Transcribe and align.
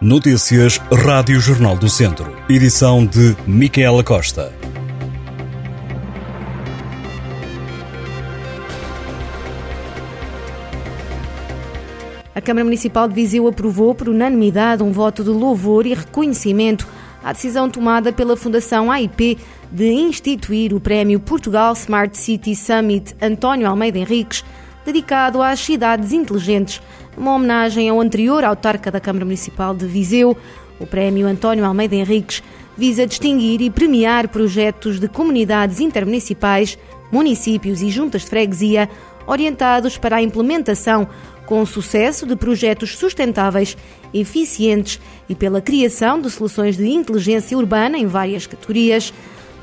Notícias 0.00 0.78
Rádio 0.92 1.38
Jornal 1.38 1.76
do 1.76 1.88
Centro. 1.88 2.36
Edição 2.48 3.06
de 3.06 3.36
Micaela 3.46 4.02
Costa. 4.02 4.52
A 12.34 12.40
Câmara 12.40 12.64
Municipal 12.64 13.06
de 13.06 13.14
Viseu 13.14 13.46
aprovou 13.46 13.94
por 13.94 14.08
unanimidade 14.08 14.82
um 14.82 14.90
voto 14.90 15.22
de 15.22 15.30
louvor 15.30 15.86
e 15.86 15.94
reconhecimento 15.94 16.88
à 17.22 17.32
decisão 17.32 17.70
tomada 17.70 18.12
pela 18.12 18.36
Fundação 18.36 18.90
AIP 18.90 19.38
de 19.70 19.92
instituir 19.92 20.74
o 20.74 20.80
Prémio 20.80 21.20
Portugal 21.20 21.72
Smart 21.74 22.18
City 22.18 22.56
Summit 22.56 23.14
António 23.22 23.68
Almeida 23.68 23.98
Henriques, 23.98 24.44
dedicado 24.84 25.40
às 25.40 25.60
cidades 25.60 26.12
inteligentes, 26.12 26.82
uma 27.16 27.34
homenagem 27.34 27.88
ao 27.88 28.00
anterior 28.00 28.44
autarca 28.44 28.90
da 28.90 29.00
Câmara 29.00 29.24
Municipal 29.24 29.74
de 29.74 29.86
Viseu. 29.86 30.36
O 30.78 30.86
Prémio 30.86 31.26
António 31.26 31.64
Almeida 31.64 31.94
Henriques 31.94 32.42
visa 32.76 33.06
distinguir 33.06 33.60
e 33.60 33.70
premiar 33.70 34.28
projetos 34.28 34.98
de 34.98 35.08
comunidades 35.08 35.80
intermunicipais, 35.80 36.76
municípios 37.12 37.82
e 37.82 37.90
juntas 37.90 38.22
de 38.22 38.28
freguesia 38.28 38.88
orientados 39.26 39.96
para 39.96 40.16
a 40.16 40.22
implementação 40.22 41.08
com 41.46 41.64
sucesso 41.64 42.26
de 42.26 42.34
projetos 42.36 42.96
sustentáveis, 42.96 43.76
eficientes 44.12 45.00
e 45.28 45.34
pela 45.34 45.60
criação 45.60 46.20
de 46.20 46.30
soluções 46.30 46.76
de 46.76 46.88
inteligência 46.88 47.56
urbana 47.56 47.98
em 47.98 48.06
várias 48.06 48.46
categorias, 48.46 49.12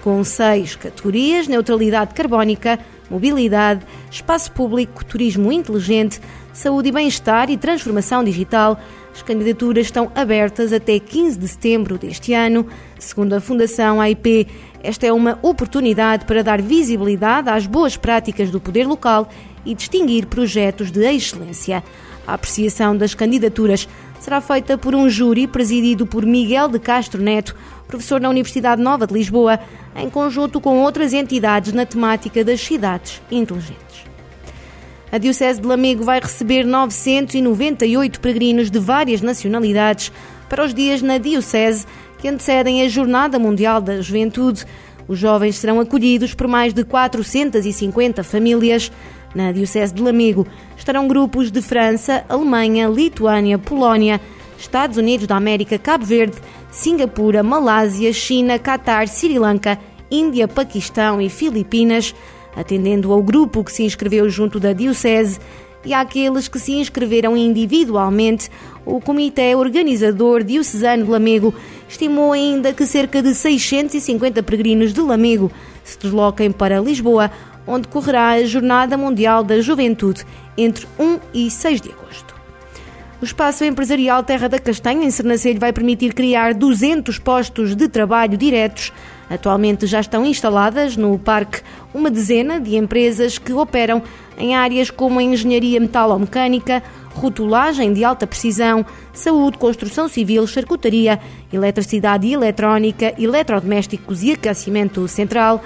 com 0.03 0.23
seis 0.23 0.75
categorias: 0.75 1.47
neutralidade 1.47 2.13
carbónica, 2.13 2.79
mobilidade, 3.11 3.85
espaço 4.09 4.51
público, 4.53 5.03
turismo 5.03 5.51
inteligente, 5.51 6.21
saúde 6.53 6.87
e 6.87 6.91
bem-estar 6.93 7.49
e 7.49 7.57
transformação 7.57 8.23
digital. 8.23 8.79
As 9.13 9.21
candidaturas 9.21 9.87
estão 9.87 10.09
abertas 10.15 10.71
até 10.71 10.97
15 10.97 11.37
de 11.37 11.47
setembro 11.49 11.97
deste 11.97 12.33
ano. 12.33 12.65
Segundo 12.97 13.33
a 13.33 13.41
Fundação 13.41 13.99
AIP, 13.99 14.47
esta 14.81 15.05
é 15.05 15.11
uma 15.11 15.37
oportunidade 15.41 16.23
para 16.23 16.41
dar 16.41 16.61
visibilidade 16.61 17.49
às 17.49 17.67
boas 17.67 17.97
práticas 17.97 18.49
do 18.49 18.61
poder 18.61 18.87
local 18.87 19.29
e 19.65 19.75
distinguir 19.75 20.25
projetos 20.27 20.89
de 20.89 21.05
excelência. 21.05 21.83
A 22.25 22.35
apreciação 22.35 22.95
das 22.95 23.13
candidaturas 23.13 23.89
será 24.19 24.39
feita 24.39 24.77
por 24.77 24.95
um 24.95 25.09
júri 25.09 25.47
presidido 25.47 26.05
por 26.05 26.25
Miguel 26.25 26.69
de 26.69 26.79
Castro 26.79 27.21
Neto, 27.21 27.55
professor 27.91 28.21
na 28.21 28.29
Universidade 28.29 28.81
Nova 28.81 29.05
de 29.05 29.13
Lisboa, 29.13 29.59
em 29.95 30.09
conjunto 30.09 30.61
com 30.61 30.79
outras 30.79 31.13
entidades 31.13 31.73
na 31.73 31.85
temática 31.85 32.43
das 32.43 32.61
cidades 32.61 33.21
inteligentes. 33.29 34.05
A 35.11 35.17
Diocese 35.17 35.59
de 35.59 35.67
Lamego 35.67 36.05
vai 36.05 36.21
receber 36.21 36.65
998 36.65 38.21
peregrinos 38.21 38.71
de 38.71 38.79
várias 38.79 39.21
nacionalidades 39.21 40.09
para 40.47 40.63
os 40.63 40.73
dias 40.73 41.01
na 41.01 41.17
Diocese 41.17 41.85
que 42.17 42.29
antecedem 42.29 42.81
a 42.81 42.87
Jornada 42.87 43.37
Mundial 43.37 43.81
da 43.81 44.01
Juventude. 44.01 44.65
Os 45.07 45.19
jovens 45.19 45.57
serão 45.57 45.81
acolhidos 45.81 46.33
por 46.33 46.47
mais 46.47 46.73
de 46.73 46.85
450 46.85 48.23
famílias. 48.23 48.89
Na 49.35 49.51
Diocese 49.51 49.93
de 49.93 50.01
Lamego 50.01 50.47
estarão 50.77 51.09
grupos 51.09 51.51
de 51.51 51.61
França, 51.61 52.23
Alemanha, 52.29 52.87
Lituânia, 52.87 53.57
Polónia, 53.57 54.21
Estados 54.57 54.95
Unidos 54.95 55.27
da 55.27 55.35
América, 55.35 55.77
Cabo 55.77 56.05
Verde, 56.05 56.37
Singapura, 56.71 57.43
Malásia, 57.43 58.13
China, 58.13 58.57
Catar, 58.57 59.07
Sri 59.07 59.37
Lanka, 59.37 59.77
Índia, 60.09 60.47
Paquistão 60.47 61.21
e 61.21 61.29
Filipinas, 61.29 62.15
atendendo 62.55 63.11
ao 63.11 63.21
grupo 63.21 63.63
que 63.63 63.71
se 63.71 63.83
inscreveu 63.83 64.29
junto 64.29 64.59
da 64.59 64.71
Diocese 64.71 65.39
e 65.83 65.93
àqueles 65.93 66.47
que 66.47 66.59
se 66.59 66.73
inscreveram 66.73 67.35
individualmente. 67.35 68.49
O 68.85 69.01
Comitê 69.01 69.53
Organizador 69.55 70.43
Diocesano 70.43 71.03
de 71.03 71.11
Lamego 71.11 71.53
estimou 71.89 72.31
ainda 72.31 72.73
que 72.73 72.85
cerca 72.85 73.21
de 73.21 73.35
650 73.35 74.41
peregrinos 74.41 74.93
de 74.93 75.01
Lamego 75.01 75.51
se 75.83 75.99
desloquem 75.99 76.51
para 76.51 76.79
Lisboa 76.79 77.29
onde 77.67 77.87
correrá 77.87 78.29
a 78.29 78.45
Jornada 78.45 78.97
Mundial 78.97 79.43
da 79.43 79.61
Juventude 79.61 80.25
entre 80.57 80.87
1 80.97 81.19
e 81.33 81.51
6 81.51 81.81
de 81.81 81.91
agosto. 81.91 82.30
O 83.21 83.23
espaço 83.23 83.63
empresarial 83.63 84.23
Terra 84.23 84.49
da 84.49 84.57
Castanha, 84.57 85.05
em 85.05 85.11
Sernancelho, 85.11 85.59
vai 85.59 85.71
permitir 85.71 86.11
criar 86.11 86.55
200 86.55 87.19
postos 87.19 87.75
de 87.75 87.87
trabalho 87.87 88.35
diretos. 88.35 88.91
Atualmente 89.29 89.85
já 89.85 89.99
estão 89.99 90.25
instaladas 90.25 90.97
no 90.97 91.19
parque 91.19 91.61
uma 91.93 92.09
dezena 92.09 92.59
de 92.59 92.75
empresas 92.75 93.37
que 93.37 93.53
operam 93.53 94.01
em 94.39 94.55
áreas 94.55 94.89
como 94.89 95.19
a 95.19 95.23
engenharia 95.23 95.79
metalomecânica, 95.79 96.81
rotulagem 97.13 97.93
de 97.93 98.03
alta 98.03 98.25
precisão, 98.25 98.83
saúde, 99.13 99.59
construção 99.59 100.07
civil, 100.07 100.47
charcutaria, 100.47 101.19
eletricidade 101.53 102.25
e 102.25 102.33
eletrónica, 102.33 103.13
eletrodomésticos 103.19 104.23
e 104.23 104.31
aquecimento 104.31 105.07
central, 105.07 105.61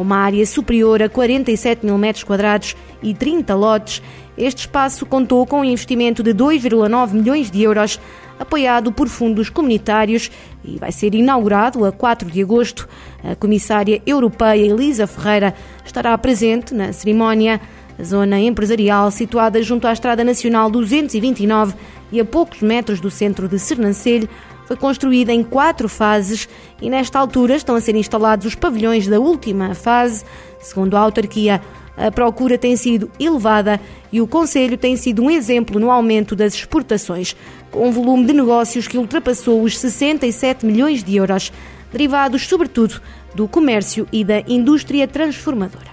com 0.00 0.04
uma 0.04 0.16
área 0.16 0.46
superior 0.46 1.02
a 1.02 1.10
47 1.10 1.84
mil 1.84 1.98
metros 1.98 2.24
quadrados 2.24 2.74
e 3.02 3.12
30 3.12 3.54
lotes, 3.54 4.02
este 4.38 4.60
espaço 4.60 5.04
contou 5.04 5.44
com 5.44 5.60
um 5.60 5.64
investimento 5.64 6.22
de 6.22 6.32
2,9 6.32 7.12
milhões 7.12 7.50
de 7.50 7.62
euros, 7.62 8.00
apoiado 8.38 8.90
por 8.92 9.08
fundos 9.08 9.50
comunitários 9.50 10.30
e 10.64 10.78
vai 10.78 10.90
ser 10.90 11.14
inaugurado 11.14 11.84
a 11.84 11.92
4 11.92 12.30
de 12.30 12.40
agosto. 12.42 12.88
A 13.22 13.36
comissária 13.36 14.00
europeia 14.06 14.72
Elisa 14.72 15.06
Ferreira 15.06 15.54
estará 15.84 16.16
presente 16.16 16.72
na 16.72 16.94
cerimónia. 16.94 17.60
Zona 18.04 18.38
empresarial, 18.38 19.10
situada 19.10 19.62
junto 19.62 19.86
à 19.86 19.92
Estrada 19.92 20.24
Nacional 20.24 20.70
229 20.70 21.74
e 22.12 22.20
a 22.20 22.24
poucos 22.24 22.60
metros 22.60 23.00
do 23.00 23.10
centro 23.10 23.48
de 23.48 23.58
Sernancelho, 23.58 24.28
foi 24.66 24.76
construída 24.76 25.32
em 25.32 25.42
quatro 25.42 25.88
fases 25.88 26.48
e 26.80 26.88
nesta 26.88 27.18
altura 27.18 27.56
estão 27.56 27.74
a 27.74 27.80
ser 27.80 27.96
instalados 27.96 28.46
os 28.46 28.54
pavilhões 28.54 29.08
da 29.08 29.18
última 29.18 29.74
fase. 29.74 30.24
Segundo 30.60 30.96
a 30.96 31.00
autarquia, 31.00 31.60
a 31.96 32.10
procura 32.10 32.56
tem 32.56 32.76
sido 32.76 33.10
elevada 33.18 33.80
e 34.12 34.20
o 34.20 34.26
Conselho 34.26 34.78
tem 34.78 34.96
sido 34.96 35.22
um 35.22 35.30
exemplo 35.30 35.80
no 35.80 35.90
aumento 35.90 36.36
das 36.36 36.54
exportações, 36.54 37.34
com 37.70 37.88
um 37.88 37.90
volume 37.90 38.26
de 38.26 38.32
negócios 38.32 38.86
que 38.86 38.96
ultrapassou 38.96 39.62
os 39.62 39.76
67 39.76 40.64
milhões 40.64 41.02
de 41.02 41.16
euros, 41.16 41.52
derivados 41.92 42.46
sobretudo 42.46 43.02
do 43.34 43.48
comércio 43.48 44.06
e 44.12 44.24
da 44.24 44.40
indústria 44.46 45.06
transformadora. 45.08 45.89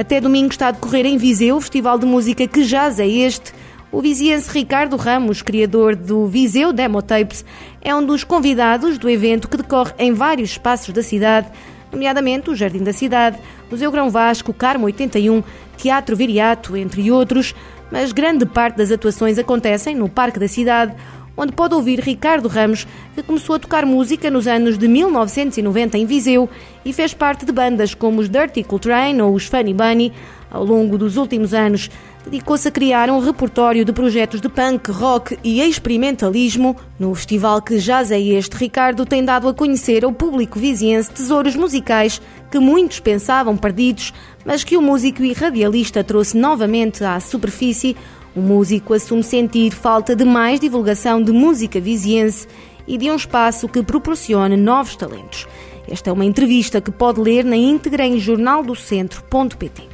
Até 0.00 0.18
domingo 0.18 0.50
está 0.50 0.68
a 0.68 0.70
decorrer 0.70 1.04
em 1.04 1.18
Viseu 1.18 1.58
o 1.58 1.60
festival 1.60 1.98
de 1.98 2.06
música 2.06 2.48
Que 2.48 2.62
Jazz 2.62 2.98
é 2.98 3.06
Este, 3.06 3.52
o 3.92 4.00
viziense 4.00 4.50
Ricardo 4.50 4.96
Ramos, 4.96 5.42
criador 5.42 5.94
do 5.94 6.26
Viseu 6.26 6.72
Demo 6.72 7.02
Tapes, 7.02 7.44
é 7.82 7.94
um 7.94 8.02
dos 8.02 8.24
convidados 8.24 8.96
do 8.96 9.10
evento 9.10 9.46
que 9.46 9.58
decorre 9.58 9.92
em 9.98 10.14
vários 10.14 10.52
espaços 10.52 10.94
da 10.94 11.02
cidade, 11.02 11.48
nomeadamente 11.92 12.48
o 12.48 12.56
Jardim 12.56 12.82
da 12.82 12.94
Cidade, 12.94 13.38
Museu 13.70 13.92
Grão 13.92 14.08
Vasco, 14.08 14.54
Carmo 14.54 14.86
81, 14.86 15.42
Teatro 15.76 16.16
Viriato, 16.16 16.78
entre 16.78 17.10
outros, 17.10 17.54
mas 17.92 18.10
grande 18.10 18.46
parte 18.46 18.78
das 18.78 18.90
atuações 18.90 19.38
acontecem 19.38 19.94
no 19.94 20.08
Parque 20.08 20.40
da 20.40 20.48
Cidade, 20.48 20.94
onde 21.36 21.52
pode 21.52 21.74
ouvir 21.74 22.00
Ricardo 22.00 22.48
Ramos, 22.48 22.86
que 23.14 23.22
começou 23.22 23.56
a 23.56 23.58
tocar 23.58 23.86
música 23.86 24.30
nos 24.30 24.46
anos 24.46 24.76
de 24.76 24.88
1990 24.88 25.98
em 25.98 26.06
Viseu 26.06 26.48
e 26.84 26.92
fez 26.92 27.14
parte 27.14 27.44
de 27.44 27.52
bandas 27.52 27.94
como 27.94 28.20
os 28.20 28.28
Dirty 28.28 28.62
Cool 28.62 28.78
Train 28.78 29.20
ou 29.20 29.34
os 29.34 29.46
Funny 29.46 29.74
Bunny. 29.74 30.12
Ao 30.50 30.64
longo 30.64 30.98
dos 30.98 31.16
últimos 31.16 31.54
anos, 31.54 31.88
dedicou-se 32.24 32.66
a 32.66 32.70
criar 32.72 33.08
um 33.08 33.20
repertório 33.20 33.84
de 33.84 33.92
projetos 33.92 34.40
de 34.40 34.48
punk, 34.48 34.90
rock 34.90 35.38
e 35.44 35.60
experimentalismo. 35.60 36.76
No 36.98 37.14
festival 37.14 37.62
que 37.62 37.78
jaz 37.78 38.10
é 38.10 38.20
este, 38.20 38.56
Ricardo 38.56 39.06
tem 39.06 39.24
dado 39.24 39.48
a 39.48 39.54
conhecer 39.54 40.04
ao 40.04 40.12
público 40.12 40.58
viziense 40.58 41.12
tesouros 41.12 41.54
musicais 41.54 42.20
que 42.50 42.58
muitos 42.58 42.98
pensavam 42.98 43.56
perdidos, 43.56 44.12
mas 44.44 44.64
que 44.64 44.76
o 44.76 44.82
músico 44.82 45.22
e 45.22 45.32
radialista 45.32 46.02
trouxe 46.02 46.36
novamente 46.36 47.04
à 47.04 47.20
superfície. 47.20 47.96
O 48.34 48.40
músico 48.40 48.94
assume 48.94 49.22
sentir 49.22 49.72
falta 49.72 50.14
de 50.14 50.24
mais 50.24 50.60
divulgação 50.60 51.22
de 51.22 51.32
música 51.32 51.80
viziense 51.80 52.46
e 52.86 52.96
de 52.96 53.10
um 53.10 53.16
espaço 53.16 53.68
que 53.68 53.82
proporcione 53.82 54.56
novos 54.56 54.94
talentos. 54.96 55.48
Esta 55.88 56.10
é 56.10 56.12
uma 56.12 56.24
entrevista 56.24 56.80
que 56.80 56.92
pode 56.92 57.20
ler 57.20 57.44
na 57.44 57.56
íntegra 57.56 58.04
em 58.04 58.18
jornaldocentro.pt. 58.18 59.88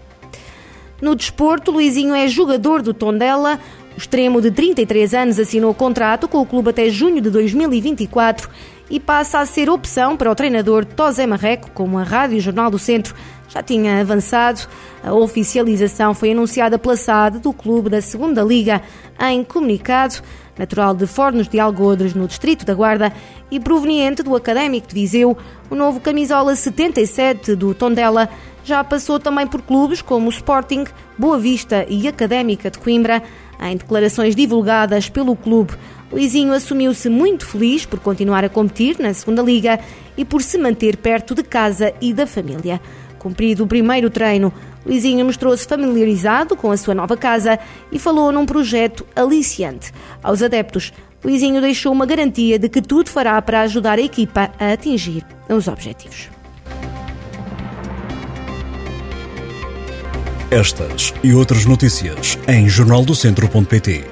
No 1.01 1.15
desporto, 1.15 1.71
Luizinho 1.71 2.15
é 2.15 2.29
jogador 2.29 2.83
do 2.83 2.93
Tondela. 2.93 3.59
O 3.95 3.99
extremo 3.99 4.43
de 4.43 4.51
33 4.51 5.15
anos 5.15 5.39
assinou 5.39 5.73
contrato 5.73 6.29
com 6.29 6.39
o 6.39 6.47
clube 6.47 6.71
até 6.71 6.91
junho 6.91 7.21
de 7.21 7.31
2024 7.31 8.51
e 8.91 9.01
passa 9.01 9.41
a 9.41 9.47
ser 9.47 9.71
opção 9.71 10.17
para 10.17 10.31
o 10.31 10.35
treinador 10.35 10.85
Tosé 10.85 11.27
Marreco, 11.27 11.71
como 11.73 11.99
a 11.99 12.03
Rádio 12.03 12.41
Jornal 12.41 12.71
do 12.71 12.79
Centro 12.79 13.15
já 13.57 13.63
tinha 13.63 14.01
avançado. 14.01 14.61
A 15.03 15.15
oficialização 15.15 16.13
foi 16.15 16.33
anunciada 16.33 16.79
pela 16.79 16.97
SAD 16.97 17.39
do 17.39 17.53
clube 17.53 17.89
da 17.89 18.03
Segunda 18.03 18.43
Liga 18.43 18.83
em 19.21 19.43
comunicado. 19.43 20.17
Natural 20.59 20.95
de 20.95 21.07
Fornos 21.07 21.49
de 21.49 21.61
Algodres, 21.61 22.15
no 22.15 22.27
Distrito 22.27 22.65
da 22.65 22.73
Guarda, 22.73 23.13
e 23.51 23.61
proveniente 23.61 24.23
do 24.23 24.35
Académico 24.35 24.89
de 24.89 24.95
Viseu, 24.95 25.37
o 25.69 25.75
novo 25.75 26.01
camisola 26.01 26.57
77 26.57 27.55
do 27.55 27.75
Tondela 27.75 28.31
já 28.65 28.83
passou 28.83 29.21
também 29.21 29.47
por 29.47 29.61
clubes 29.61 30.01
como 30.01 30.29
o 30.29 30.31
Sporting, 30.31 30.85
Boa 31.19 31.39
Vista 31.39 31.85
e 31.91 32.09
Académica 32.09 32.71
de 32.71 32.79
Coimbra. 32.79 33.23
Em 33.61 33.77
declarações 33.77 34.35
divulgadas 34.35 35.11
pelo 35.11 35.37
clube, 35.37 35.75
Luizinho 36.11 36.53
assumiu-se 36.53 37.09
muito 37.09 37.45
feliz 37.45 37.85
por 37.85 38.01
continuar 38.01 38.45
a 38.45 38.49
competir 38.49 38.99
na 38.99 39.13
segunda 39.13 39.43
liga 39.43 39.79
e 40.17 40.25
por 40.25 40.43
se 40.43 40.57
manter 40.57 40.97
perto 40.97 41.35
de 41.35 41.43
casa 41.43 41.93
e 42.01 42.15
da 42.15 42.27
família. 42.27 42.81
Cumprido 43.27 43.65
o 43.65 43.67
primeiro 43.67 44.09
treino, 44.09 44.53
Luizinho 44.87 45.27
mostrou-se 45.27 45.67
familiarizado 45.67 46.55
com 46.55 46.71
a 46.71 46.77
sua 46.77 46.95
nova 46.95 47.17
casa 47.17 47.59
e 47.91 47.99
falou 47.99 48.31
num 48.31 48.47
projeto 48.47 49.05
aliciante. 49.17 49.93
Aos 50.23 50.43
adeptos, 50.43 50.93
Luizinho 51.25 51.61
deixou 51.61 51.91
uma 51.91 52.07
garantia 52.07 52.57
de 52.57 52.69
que 52.69 52.81
tudo 52.81 53.11
fará 53.11 53.43
para 53.43 53.63
ajudar 53.63 53.99
a 53.99 54.01
equipa 54.01 54.53
a 54.61 54.73
atingir 54.73 55.27
os 55.49 55.67
objetivos. 55.67 56.31
Estas 60.49 61.13
e 61.25 61.35
outras 61.35 61.65
notícias 61.65 62.39
em 62.47 62.69
jornaldocentro.pt 62.69 64.05